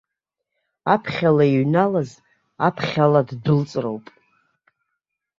[0.93, 2.09] Аԥхьала иҩналаз,
[2.67, 4.05] аԥхьала ддәылҵроуп.